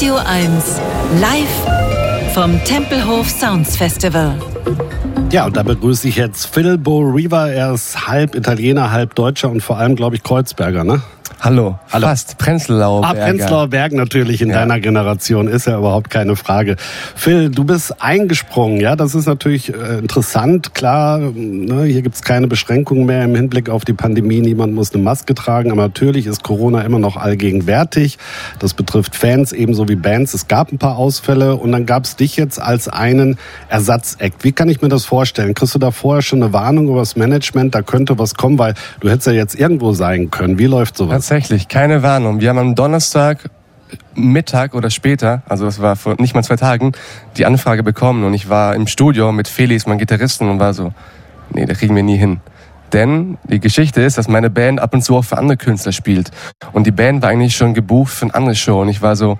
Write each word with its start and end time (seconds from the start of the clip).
Radio 0.00 0.16
1 0.16 0.80
live 1.20 2.32
vom 2.32 2.58
Tempelhof 2.64 3.28
Sounds 3.28 3.76
Festival. 3.76 4.34
Ja, 5.30 5.46
und 5.46 5.56
da 5.56 5.62
begrüße 5.62 6.08
ich 6.08 6.16
jetzt 6.16 6.46
Phil 6.46 6.76
Bo 6.76 7.02
Riva. 7.02 7.46
Er 7.46 7.72
ist 7.72 8.08
halb 8.08 8.34
Italiener, 8.34 8.90
halb 8.90 9.14
Deutscher 9.14 9.48
und 9.48 9.60
vor 9.60 9.78
allem, 9.78 9.94
glaube 9.94 10.16
ich, 10.16 10.24
Kreuzberger, 10.24 10.82
ne? 10.82 11.02
Hallo. 11.42 11.78
Hallo. 11.90 12.06
Fast. 12.06 12.36
Prenzlauer 12.36 13.00
Berg. 13.00 13.16
Ah, 13.16 13.24
Prenzlauer 13.24 13.68
Berg 13.68 13.92
natürlich 13.92 14.42
in 14.42 14.50
ja. 14.50 14.56
deiner 14.56 14.78
Generation, 14.78 15.48
ist 15.48 15.66
ja 15.66 15.78
überhaupt 15.78 16.10
keine 16.10 16.36
Frage. 16.36 16.76
Phil, 17.14 17.48
du 17.48 17.64
bist 17.64 18.02
eingesprungen, 18.02 18.78
ja, 18.78 18.94
das 18.94 19.14
ist 19.14 19.24
natürlich 19.24 19.72
äh, 19.72 20.00
interessant. 20.00 20.74
Klar, 20.74 21.18
ne, 21.18 21.84
hier 21.84 22.02
gibt's 22.02 22.20
keine 22.20 22.46
Beschränkungen 22.46 23.06
mehr 23.06 23.24
im 23.24 23.34
Hinblick 23.34 23.70
auf 23.70 23.86
die 23.86 23.94
Pandemie. 23.94 24.40
Niemand 24.40 24.74
muss 24.74 24.92
eine 24.92 25.02
Maske 25.02 25.34
tragen, 25.34 25.72
aber 25.72 25.82
natürlich 25.82 26.26
ist 26.26 26.42
Corona 26.42 26.82
immer 26.82 26.98
noch 26.98 27.16
allgegenwärtig. 27.16 28.18
Das 28.58 28.74
betrifft 28.74 29.16
Fans 29.16 29.52
ebenso 29.52 29.88
wie 29.88 29.96
Bands. 29.96 30.34
Es 30.34 30.46
gab 30.46 30.72
ein 30.72 30.78
paar 30.78 30.98
Ausfälle 30.98 31.56
und 31.56 31.72
dann 31.72 31.86
gab's 31.86 32.16
dich 32.16 32.36
jetzt 32.36 32.60
als 32.60 32.88
einen 32.88 33.38
Ersatzakt. 33.70 34.44
Wie 34.44 34.52
kann 34.52 34.68
ich 34.68 34.82
mir 34.82 34.88
das 34.88 35.06
vorstellen? 35.06 35.19
Kriegst 35.54 35.74
du 35.74 35.78
da 35.78 35.90
vorher 35.90 36.22
schon 36.22 36.42
eine 36.42 36.52
Warnung 36.52 36.88
über 36.88 37.00
das 37.00 37.16
Management? 37.16 37.74
Da 37.74 37.82
könnte 37.82 38.18
was 38.18 38.34
kommen, 38.34 38.58
weil 38.58 38.74
du 39.00 39.08
hättest 39.08 39.26
ja 39.26 39.32
jetzt 39.32 39.54
irgendwo 39.58 39.92
sein 39.92 40.30
können. 40.30 40.58
Wie 40.58 40.66
läuft 40.66 40.96
sowas? 40.96 41.12
Tatsächlich, 41.12 41.68
keine 41.68 42.02
Warnung. 42.02 42.40
Wir 42.40 42.50
haben 42.50 42.58
am 42.58 42.74
Donnerstag 42.74 43.50
Mittag 44.14 44.74
oder 44.74 44.90
später, 44.90 45.42
also 45.48 45.64
das 45.64 45.80
war 45.80 45.96
vor 45.96 46.14
nicht 46.18 46.34
mal 46.34 46.42
zwei 46.42 46.56
Tagen, 46.56 46.92
die 47.36 47.46
Anfrage 47.46 47.82
bekommen 47.82 48.24
und 48.24 48.34
ich 48.34 48.48
war 48.48 48.74
im 48.74 48.86
Studio 48.86 49.32
mit 49.32 49.48
Felix, 49.48 49.86
meinem 49.86 49.98
Gitarristen 49.98 50.48
und 50.48 50.60
war 50.60 50.74
so, 50.74 50.92
nee, 51.52 51.66
da 51.66 51.74
kriegen 51.74 51.96
wir 51.96 52.02
nie 52.02 52.16
hin. 52.16 52.40
Denn 52.92 53.38
die 53.44 53.60
Geschichte 53.60 54.02
ist, 54.02 54.18
dass 54.18 54.28
meine 54.28 54.50
Band 54.50 54.80
ab 54.80 54.94
und 54.94 55.02
zu 55.02 55.16
auch 55.16 55.24
für 55.24 55.38
andere 55.38 55.56
Künstler 55.56 55.92
spielt. 55.92 56.30
Und 56.72 56.86
die 56.86 56.90
Band 56.90 57.22
war 57.22 57.30
eigentlich 57.30 57.56
schon 57.56 57.74
gebucht 57.74 58.12
für 58.12 58.26
eine 58.26 58.34
andere 58.34 58.54
Show 58.54 58.80
und 58.80 58.88
ich 58.88 59.00
war 59.00 59.16
so, 59.16 59.38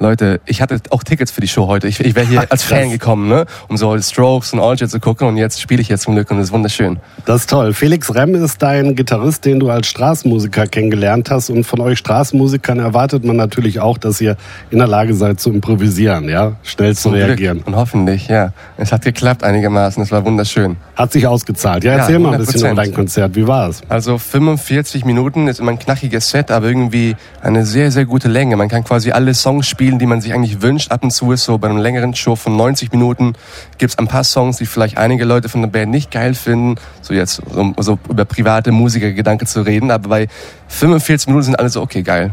Leute, 0.00 0.40
ich 0.46 0.62
hatte 0.62 0.80
auch 0.88 1.04
Tickets 1.04 1.30
für 1.30 1.42
die 1.42 1.48
Show 1.48 1.66
heute. 1.66 1.86
Ich, 1.86 2.00
ich 2.00 2.14
wäre 2.14 2.26
hier 2.26 2.50
als 2.50 2.62
Fan 2.62 2.88
gekommen, 2.90 3.28
ne? 3.28 3.44
um 3.68 3.76
so 3.76 4.00
Strokes 4.00 4.54
und 4.54 4.58
Alljet 4.58 4.90
zu 4.90 4.98
gucken 4.98 5.28
und 5.28 5.36
jetzt 5.36 5.60
spiele 5.60 5.82
ich 5.82 5.90
jetzt 5.90 6.04
zum 6.04 6.14
Glück 6.14 6.30
und 6.30 6.38
das 6.38 6.46
ist 6.46 6.52
wunderschön. 6.54 6.98
Das 7.26 7.42
ist 7.42 7.50
toll. 7.50 7.74
Felix 7.74 8.14
Rem 8.14 8.34
ist 8.34 8.62
dein 8.62 8.94
Gitarrist, 8.94 9.44
den 9.44 9.60
du 9.60 9.68
als 9.68 9.88
Straßenmusiker 9.88 10.66
kennengelernt 10.68 11.30
hast 11.30 11.50
und 11.50 11.64
von 11.64 11.82
euch 11.82 11.98
Straßenmusikern 11.98 12.78
erwartet 12.78 13.26
man 13.26 13.36
natürlich 13.36 13.80
auch, 13.80 13.98
dass 13.98 14.22
ihr 14.22 14.38
in 14.70 14.78
der 14.78 14.88
Lage 14.88 15.12
seid 15.12 15.38
zu 15.38 15.50
improvisieren, 15.50 16.30
ja, 16.30 16.52
schnell 16.62 16.96
zu 16.96 17.10
reagieren. 17.10 17.58
Glück. 17.58 17.66
Und 17.66 17.76
hoffentlich, 17.76 18.26
ja. 18.28 18.54
Es 18.78 18.92
hat 18.92 19.02
geklappt 19.02 19.44
einigermaßen, 19.44 20.02
es 20.02 20.10
war 20.10 20.24
wunderschön. 20.24 20.78
Hat 20.96 21.12
sich 21.12 21.26
ausgezahlt. 21.26 21.84
Ja, 21.84 21.92
erzähl 21.92 22.14
ja, 22.14 22.18
mal 22.20 22.32
ein 22.32 22.38
bisschen 22.38 22.60
über 22.60 22.74
dein 22.74 22.94
Konzert. 22.94 23.36
Wie 23.36 23.46
war 23.46 23.68
es? 23.68 23.82
Also 23.90 24.16
45 24.16 25.04
Minuten 25.04 25.46
ist 25.46 25.60
immer 25.60 25.72
ein 25.72 25.78
knackiges 25.78 26.30
Set, 26.30 26.50
aber 26.50 26.68
irgendwie 26.68 27.16
eine 27.42 27.66
sehr, 27.66 27.90
sehr 27.90 28.06
gute 28.06 28.28
Länge. 28.28 28.56
Man 28.56 28.68
kann 28.68 28.82
quasi 28.82 29.10
alle 29.10 29.34
Songs 29.34 29.68
spielen 29.68 29.89
spielen, 29.90 29.98
die 29.98 30.06
man 30.06 30.20
sich 30.20 30.32
eigentlich 30.32 30.62
wünscht. 30.62 30.92
Ab 30.92 31.02
und 31.02 31.10
zu 31.10 31.32
ist 31.32 31.44
so 31.44 31.58
bei 31.58 31.68
einem 31.68 31.78
längeren 31.78 32.14
Show 32.14 32.36
von 32.36 32.56
90 32.56 32.92
Minuten 32.92 33.32
gibt 33.78 33.92
es 33.92 33.98
ein 33.98 34.06
paar 34.06 34.22
Songs, 34.22 34.58
die 34.58 34.66
vielleicht 34.66 34.98
einige 34.98 35.24
Leute 35.24 35.48
von 35.48 35.62
der 35.62 35.68
Band 35.68 35.90
nicht 35.90 36.12
geil 36.12 36.34
finden. 36.34 36.76
So 37.02 37.12
jetzt 37.12 37.42
um 37.54 37.74
so 37.78 37.98
über 38.08 38.24
private 38.24 38.70
Musikergedanken 38.70 39.48
zu 39.48 39.62
reden. 39.62 39.90
Aber 39.90 40.08
bei 40.08 40.28
45 40.68 41.26
Minuten 41.26 41.44
sind 41.46 41.58
alle 41.58 41.70
so, 41.70 41.82
okay, 41.82 42.02
geil. 42.02 42.32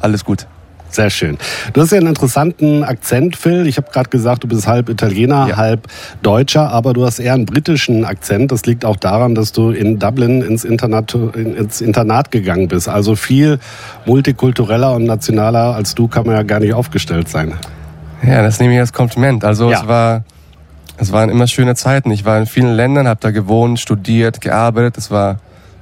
Alles 0.00 0.24
gut. 0.24 0.46
Sehr 0.90 1.10
schön. 1.10 1.38
Du 1.72 1.80
hast 1.80 1.92
ja 1.92 1.98
einen 1.98 2.08
interessanten 2.08 2.82
Akzent, 2.82 3.36
Phil. 3.36 3.66
Ich 3.66 3.76
habe 3.76 3.90
gerade 3.92 4.10
gesagt, 4.10 4.42
du 4.44 4.48
bist 4.48 4.66
halb 4.66 4.88
Italiener, 4.88 5.46
ja. 5.48 5.56
halb 5.56 5.86
Deutscher, 6.22 6.70
aber 6.70 6.92
du 6.92 7.04
hast 7.04 7.20
eher 7.20 7.34
einen 7.34 7.46
britischen 7.46 8.04
Akzent. 8.04 8.50
Das 8.50 8.66
liegt 8.66 8.84
auch 8.84 8.96
daran, 8.96 9.34
dass 9.34 9.52
du 9.52 9.70
in 9.70 9.98
Dublin 9.98 10.42
ins 10.42 10.64
Internat, 10.64 11.14
ins 11.14 11.80
Internat 11.80 12.30
gegangen 12.30 12.68
bist. 12.68 12.88
Also 12.88 13.14
viel 13.14 13.60
multikultureller 14.04 14.94
und 14.94 15.04
nationaler 15.04 15.74
als 15.74 15.94
du 15.94 16.08
kann 16.08 16.26
man 16.26 16.34
ja 16.34 16.42
gar 16.42 16.60
nicht 16.60 16.74
aufgestellt 16.74 17.28
sein. 17.28 17.54
Ja, 18.26 18.42
das 18.42 18.60
nehme 18.60 18.74
ich 18.74 18.80
als 18.80 18.92
Kompliment. 18.92 19.44
Also 19.44 19.70
ja. 19.70 19.80
es 19.80 19.86
war 19.86 20.24
es 20.96 21.12
waren 21.12 21.30
immer 21.30 21.46
schöne 21.46 21.74
Zeiten. 21.76 22.10
Ich 22.10 22.26
war 22.26 22.38
in 22.38 22.46
vielen 22.46 22.74
Ländern, 22.74 23.08
habe 23.08 23.20
da 23.20 23.30
gewohnt, 23.30 23.80
studiert, 23.80 24.42
gearbeitet. 24.42 24.98
Es 24.98 25.10
war 25.10 25.38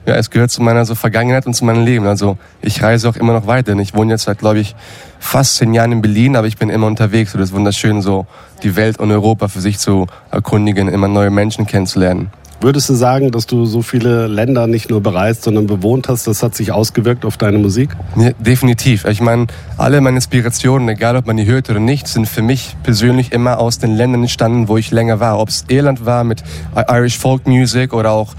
ja, 0.08 0.16
es 0.16 0.30
gehört 0.30 0.50
zu 0.50 0.62
meiner 0.62 0.86
so 0.86 0.94
Vergangenheit 0.94 1.46
und 1.46 1.52
zu 1.52 1.66
meinem 1.66 1.84
Leben. 1.84 2.06
Also 2.06 2.38
ich 2.62 2.82
reise 2.82 3.08
auch 3.08 3.16
immer 3.16 3.34
noch 3.34 3.46
weiter. 3.46 3.76
Ich 3.78 3.94
wohne 3.94 4.12
jetzt 4.12 4.24
seit, 4.24 4.38
glaube 4.38 4.58
ich, 4.58 4.74
fast 5.20 5.56
zehn 5.56 5.74
Jahren 5.74 5.92
in 5.92 6.00
Berlin, 6.00 6.34
aber 6.34 6.46
ich 6.46 6.56
bin 6.56 6.70
immer 6.70 6.86
unterwegs. 6.86 7.34
Und 7.34 7.42
es 7.42 7.50
ist 7.50 7.54
wunderschön, 7.54 8.00
so 8.00 8.26
die 8.62 8.74
Welt 8.74 8.98
und 8.98 9.12
Europa 9.12 9.48
für 9.48 9.60
sich 9.60 9.78
zu 9.78 10.06
erkundigen, 10.30 10.88
immer 10.88 11.08
neue 11.08 11.30
Menschen 11.30 11.66
kennenzulernen. 11.66 12.30
Würdest 12.60 12.88
du 12.88 12.94
sagen, 12.94 13.30
dass 13.30 13.46
du 13.46 13.66
so 13.66 13.82
viele 13.82 14.26
Länder 14.26 14.66
nicht 14.66 14.90
nur 14.90 15.00
bereist, 15.00 15.44
sondern 15.44 15.68
bewohnt 15.68 16.08
hast, 16.08 16.26
das 16.26 16.42
hat 16.42 16.56
sich 16.56 16.72
ausgewirkt 16.72 17.24
auf 17.24 17.36
deine 17.36 17.58
Musik? 17.58 17.90
Ja, 18.16 18.30
definitiv. 18.32 19.04
Ich 19.04 19.20
meine, 19.20 19.46
alle 19.76 20.00
meine 20.00 20.16
Inspirationen, 20.16 20.88
egal 20.88 21.14
ob 21.14 21.26
man 21.28 21.36
die 21.36 21.46
hört 21.46 21.70
oder 21.70 21.78
nicht, 21.78 22.08
sind 22.08 22.28
für 22.28 22.42
mich 22.42 22.74
persönlich 22.82 23.30
immer 23.30 23.60
aus 23.60 23.78
den 23.78 23.94
Ländern 23.94 24.22
entstanden, 24.22 24.66
wo 24.66 24.76
ich 24.76 24.90
länger 24.90 25.20
war. 25.20 25.38
Ob 25.38 25.50
es 25.50 25.66
Irland 25.68 26.04
war 26.04 26.24
mit 26.24 26.42
Irish 26.74 27.16
Folk 27.16 27.46
Music 27.46 27.92
oder 27.92 28.10
auch 28.10 28.34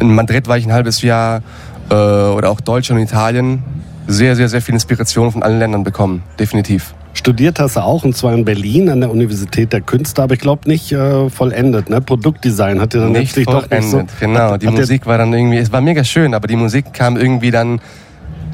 in 0.00 0.14
Madrid 0.14 0.48
war 0.48 0.56
ich 0.56 0.66
ein 0.66 0.72
halbes 0.72 1.02
Jahr 1.02 1.42
äh, 1.90 1.94
oder 1.94 2.50
auch 2.50 2.60
Deutschland 2.60 3.00
und 3.00 3.06
Italien. 3.06 3.62
Sehr, 4.06 4.36
sehr, 4.36 4.48
sehr 4.48 4.60
viel 4.60 4.74
Inspiration 4.74 5.32
von 5.32 5.42
allen 5.42 5.58
Ländern 5.58 5.82
bekommen. 5.82 6.22
Definitiv. 6.38 6.94
Studiert 7.14 7.60
hast 7.60 7.76
du 7.76 7.80
auch, 7.80 8.04
und 8.04 8.16
zwar 8.16 8.34
in 8.34 8.44
Berlin 8.44 8.90
an 8.90 9.00
der 9.00 9.10
Universität 9.10 9.72
der 9.72 9.80
Künste, 9.80 10.22
aber 10.22 10.34
ich 10.34 10.40
glaube 10.40 10.68
nicht 10.68 10.92
äh, 10.92 11.30
vollendet. 11.30 11.88
Ne? 11.88 12.00
Produktdesign 12.00 12.80
hat 12.80 12.92
dir 12.92 13.00
dann 13.00 13.12
nicht 13.12 13.36
letztlich 13.36 13.46
doch 13.46 13.70
nicht 13.70 13.88
so... 13.88 14.02
Genau, 14.18 14.50
hat, 14.50 14.62
die 14.62 14.66
hat 14.66 14.74
Musik 14.74 15.06
war 15.06 15.16
dann 15.16 15.32
irgendwie, 15.32 15.58
es 15.58 15.70
war 15.70 15.80
mega 15.80 16.02
schön, 16.02 16.34
aber 16.34 16.48
die 16.48 16.56
Musik 16.56 16.92
kam 16.92 17.16
irgendwie 17.16 17.52
dann 17.52 17.80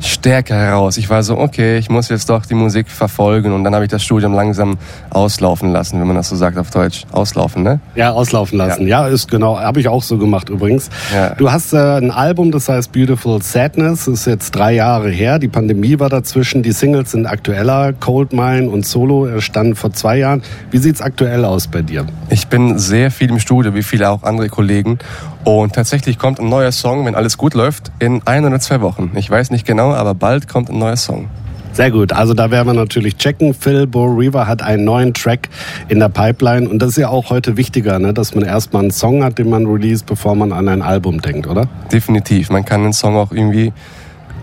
stärker 0.01 0.57
heraus. 0.57 0.97
Ich 0.97 1.11
war 1.11 1.23
so, 1.23 1.39
okay, 1.39 1.79
ich 1.79 1.91
muss 1.91 2.09
jetzt 2.09 2.29
doch 2.29 2.47
die 2.47 2.55
Musik 2.55 2.89
verfolgen 2.89 3.53
und 3.53 3.65
dann 3.65 3.75
habe 3.75 3.85
ich 3.85 3.91
das 3.91 4.03
Studium 4.03 4.35
langsam 4.35 4.79
auslaufen 5.11 5.73
lassen, 5.73 6.01
wenn 6.01 6.07
man 6.07 6.17
das 6.17 6.29
so 6.29 6.37
sagt 6.37 6.59
auf 6.59 6.71
Deutsch. 6.71 7.05
Auslaufen, 7.13 7.63
ne? 7.63 7.81
Ja, 7.95 8.13
auslaufen 8.13 8.59
lassen. 8.59 8.87
Ja, 8.87 9.07
ja 9.07 9.15
ist 9.15 9.31
genau. 9.31 9.59
Habe 9.59 9.81
ich 9.81 9.89
auch 9.89 10.03
so 10.03 10.19
gemacht 10.19 10.49
übrigens. 10.49 10.91
Ja. 11.15 11.35
Du 11.35 11.51
hast 11.51 11.73
äh, 11.73 11.77
ein 11.77 12.11
Album, 12.11 12.51
das 12.51 12.69
heißt 12.69 12.93
Beautiful 12.93 13.43
Sadness, 13.43 14.07
ist 14.07 14.27
jetzt 14.27 14.53
drei 14.53 14.75
Jahre 14.75 15.11
her. 15.11 15.39
Die 15.39 15.49
Pandemie 15.49 15.99
war 15.99 16.09
dazwischen. 16.09 16.63
Die 16.63 16.73
Singles 16.73 17.13
sind 17.13 17.27
aktueller. 17.27 17.93
Cold 17.93 18.33
Mine 18.33 18.69
und 18.71 18.87
Solo 18.87 19.41
standen 19.41 19.75
vor 19.75 19.93
zwei 19.93 20.19
Jahren. 20.19 20.43
Wie 20.71 20.79
sieht's 20.79 21.01
aktuell 21.01 21.45
aus 21.45 21.67
bei 21.67 21.83
dir? 21.83 22.07
Ich 22.31 22.47
bin 22.47 22.79
sehr 22.79 23.11
viel 23.11 23.31
im 23.31 23.39
Studio, 23.39 23.75
wie 23.75 23.83
viele 23.83 24.11
auch 24.11 24.23
andere 24.23 24.49
Kollegen. 24.49 24.99
Und 25.45 25.75
tatsächlich 25.75 26.19
kommt 26.19 26.39
ein 26.39 26.49
neuer 26.49 26.73
Song, 26.73 27.07
wenn 27.07 27.15
alles 27.15 27.39
gut 27.39 27.55
läuft, 27.55 27.91
in 27.99 28.21
ein 28.27 28.45
oder 28.45 28.61
zwei 28.61 28.81
Wochen. 28.81 29.13
Ich 29.15 29.31
weiß 29.31 29.51
nicht 29.51 29.67
genau, 29.67 29.93
aber 29.93 30.15
bald 30.15 30.49
kommt 30.49 30.69
ein 30.69 30.79
neuer 30.79 30.97
Song. 30.97 31.29
Sehr 31.73 31.91
gut. 31.91 32.13
Also 32.13 32.35
da 32.35 32.51
werden 32.51 32.67
wir 32.67 32.75
natürlich 32.75 33.17
checken. 33.17 33.55
Phil 33.55 33.87
Bo 33.87 34.05
River 34.05 34.47
hat 34.47 34.61
einen 34.61 34.85
neuen 34.85 35.15
Track 35.15 35.49
in 35.89 36.01
der 36.01 36.09
Pipeline. 36.09 36.69
Und 36.69 36.81
das 36.81 36.91
ist 36.91 36.97
ja 36.99 37.09
auch 37.09 37.31
heute 37.31 37.57
wichtiger, 37.57 37.99
ne? 37.99 38.13
dass 38.13 38.35
man 38.35 38.45
erstmal 38.45 38.83
einen 38.83 38.91
Song 38.91 39.23
hat, 39.23 39.39
den 39.39 39.49
man 39.49 39.67
release, 39.67 40.05
bevor 40.05 40.35
man 40.35 40.53
an 40.53 40.69
ein 40.69 40.83
Album 40.83 41.21
denkt, 41.21 41.47
oder? 41.47 41.69
Definitiv. 41.93 42.51
Man 42.51 42.65
kann 42.65 42.83
einen 42.83 42.93
Song 42.93 43.17
auch 43.17 43.33
irgendwie. 43.33 43.73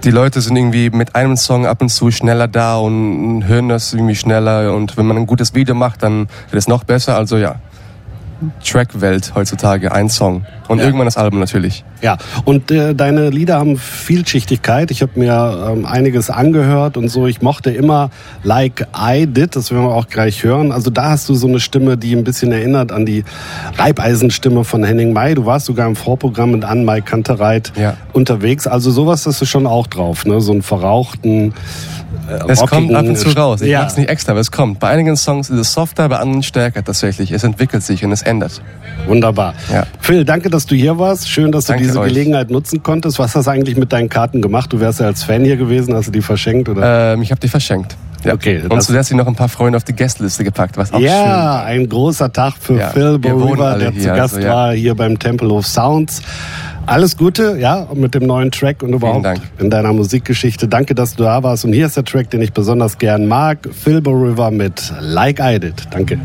Die 0.03 0.11
Leute 0.11 0.41
sind 0.41 0.55
irgendwie 0.55 0.89
mit 0.89 1.15
einem 1.15 1.35
Song 1.35 1.65
ab 1.65 1.81
und 1.81 1.89
zu 1.89 2.11
schneller 2.11 2.47
da 2.47 2.77
und 2.77 3.45
hören 3.45 3.67
das 3.67 3.93
irgendwie 3.93 4.15
schneller. 4.15 4.73
Und 4.73 4.95
wenn 4.95 5.05
man 5.05 5.17
ein 5.17 5.27
gutes 5.27 5.53
Video 5.53 5.75
macht, 5.75 6.03
dann 6.03 6.27
wird 6.49 6.61
es 6.61 6.67
noch 6.67 6.85
besser. 6.85 7.17
Also 7.17 7.37
ja, 7.37 7.55
Trackwelt 8.63 9.33
heutzutage, 9.35 9.91
ein 9.91 10.09
Song. 10.09 10.45
Und 10.67 10.79
ja. 10.79 10.85
irgendwann 10.85 11.05
das 11.05 11.17
Album 11.17 11.39
natürlich. 11.39 11.85
Ja, 12.01 12.17
und 12.43 12.71
äh, 12.71 12.93
deine 12.93 13.29
Lieder 13.29 13.57
haben 13.57 13.77
Vielschichtigkeit. 13.77 14.91
Ich 14.91 15.01
habe 15.01 15.13
mir 15.15 15.71
ähm, 15.71 15.85
einiges 15.85 16.29
angehört 16.29 16.97
und 16.97 17.07
so. 17.07 17.25
Ich 17.25 17.41
mochte 17.41 17.71
immer 17.71 18.09
Like 18.43 18.87
I 18.95 19.25
Did, 19.25 19.55
das 19.55 19.71
werden 19.71 19.85
wir 19.85 19.95
auch 19.95 20.07
gleich 20.07 20.43
hören. 20.43 20.71
Also 20.71 20.89
da 20.89 21.11
hast 21.11 21.29
du 21.29 21.35
so 21.35 21.47
eine 21.47 21.59
Stimme, 21.59 21.97
die 21.97 22.13
ein 22.13 22.23
bisschen 22.23 22.51
erinnert 22.51 22.91
an 22.91 23.05
die 23.05 23.23
Reibeisenstimme 23.77 24.63
von 24.65 24.83
Henning 24.83 25.13
May. 25.13 25.35
Du 25.35 25.45
warst 25.45 25.67
sogar 25.67 25.87
im 25.87 25.95
Vorprogramm 25.95 26.51
mit 26.51 26.65
Anne-Mai 26.65 27.01
Kantereit 27.01 27.71
ja. 27.77 27.95
unterwegs. 28.13 28.67
Also 28.67 28.91
sowas 28.91 29.25
hast 29.25 29.41
du 29.41 29.45
schon 29.45 29.65
auch 29.65 29.87
drauf, 29.87 30.25
ne? 30.25 30.41
So 30.41 30.51
einen 30.51 30.63
verrauchten 30.63 31.53
es 32.47 32.59
kommt 32.61 32.93
ab 32.93 33.05
und 33.05 33.17
zu 33.17 33.29
raus. 33.29 33.61
Ich 33.61 33.69
ja. 33.69 33.81
mach's 33.81 33.97
nicht 33.97 34.09
extra, 34.09 34.31
aber 34.31 34.41
es 34.41 34.51
kommt. 34.51 34.79
Bei 34.79 34.89
einigen 34.89 35.15
Songs 35.15 35.49
ist 35.49 35.59
es 35.59 35.73
softer, 35.73 36.09
bei 36.09 36.17
anderen 36.17 36.43
stärker 36.43 36.83
tatsächlich. 36.83 37.31
Es 37.31 37.43
entwickelt 37.43 37.83
sich 37.83 38.03
und 38.03 38.11
es 38.11 38.21
ändert. 38.21 38.61
Wunderbar. 39.07 39.53
Ja. 39.71 39.85
Phil, 39.99 40.25
danke, 40.25 40.49
dass 40.49 40.65
du 40.65 40.75
hier 40.75 40.97
warst. 40.99 41.29
Schön, 41.29 41.51
dass 41.51 41.65
du 41.65 41.73
danke 41.73 41.85
diese 41.85 41.99
euch. 41.99 42.09
Gelegenheit 42.09 42.49
nutzen 42.49 42.83
konntest. 42.83 43.19
Was 43.19 43.35
hast 43.35 43.45
du 43.45 43.51
eigentlich 43.51 43.77
mit 43.77 43.93
deinen 43.93 44.09
Karten 44.09 44.41
gemacht? 44.41 44.71
Du 44.73 44.79
wärst 44.79 44.99
ja 44.99 45.05
als 45.07 45.23
Fan 45.23 45.43
hier 45.43 45.57
gewesen. 45.57 45.93
Hast 45.93 46.07
du 46.07 46.11
die 46.11 46.21
verschenkt? 46.21 46.69
Oder? 46.69 47.13
Ähm, 47.13 47.21
ich 47.21 47.31
habe 47.31 47.39
die 47.39 47.47
verschenkt. 47.47 47.95
Ja. 48.23 48.33
Okay. 48.33 48.61
Und 48.67 48.81
zusätzlich 48.81 49.17
noch 49.17 49.27
ein 49.27 49.35
paar 49.35 49.49
Freunde 49.49 49.77
auf 49.77 49.83
die 49.83 49.93
Gästeliste 49.93 50.43
gepackt, 50.43 50.75
was 50.77 50.91
auch 50.91 50.99
ja, 50.99 51.09
schön 51.09 51.29
Ja, 51.29 51.63
ein 51.63 51.89
großer 51.89 52.31
Tag 52.33 52.55
für 52.59 52.77
ja, 52.77 52.89
Phil 52.89 53.19
Boriva, 53.19 53.77
der 53.77 53.91
hier, 53.91 54.01
zu 54.01 54.07
Gast 54.07 54.35
also, 54.35 54.47
ja. 54.47 54.53
war 54.53 54.73
hier 54.73 54.95
beim 54.95 55.17
Tempelhof 55.17 55.65
Sounds. 55.65 56.21
Alles 56.87 57.17
Gute, 57.17 57.57
ja, 57.59 57.85
mit 57.93 58.15
dem 58.15 58.25
neuen 58.25 58.49
Track 58.49 58.81
und 58.81 58.93
überhaupt 58.93 59.41
in 59.59 59.69
deiner 59.69 59.91
Musikgeschichte. 59.91 60.69
Danke, 60.69 60.95
dass 60.95 61.15
du 61.15 61.23
da 61.23 61.43
warst. 61.43 61.65
Und 61.65 61.73
hier 61.73 61.85
ist 61.85 61.97
der 61.97 62.05
Track, 62.05 62.29
den 62.29 62.41
ich 62.41 62.53
besonders 62.53 62.97
gern 62.97 63.27
mag. 63.27 63.59
Phil 63.73 63.97
River 63.97 64.51
mit 64.51 64.93
Like 65.01 65.39
I 65.41 65.59
Did. 65.59 65.85
Danke. 65.91 66.17